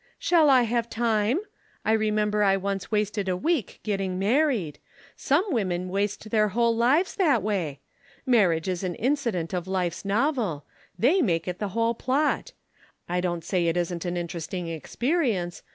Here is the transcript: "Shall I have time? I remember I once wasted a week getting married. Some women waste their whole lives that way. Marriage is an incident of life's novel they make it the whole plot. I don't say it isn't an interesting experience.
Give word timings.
"Shall 0.17 0.49
I 0.49 0.63
have 0.63 0.89
time? 0.89 1.41
I 1.85 1.91
remember 1.91 2.41
I 2.41 2.57
once 2.57 2.91
wasted 2.91 3.29
a 3.29 3.37
week 3.37 3.79
getting 3.83 4.17
married. 4.17 4.79
Some 5.15 5.45
women 5.53 5.89
waste 5.89 6.31
their 6.31 6.47
whole 6.47 6.75
lives 6.75 7.13
that 7.17 7.43
way. 7.43 7.81
Marriage 8.25 8.67
is 8.67 8.83
an 8.83 8.95
incident 8.95 9.53
of 9.53 9.67
life's 9.67 10.03
novel 10.03 10.65
they 10.97 11.21
make 11.21 11.47
it 11.47 11.59
the 11.59 11.77
whole 11.77 11.93
plot. 11.93 12.51
I 13.07 13.21
don't 13.21 13.43
say 13.43 13.67
it 13.67 13.77
isn't 13.77 14.03
an 14.03 14.17
interesting 14.17 14.67
experience. 14.69 15.61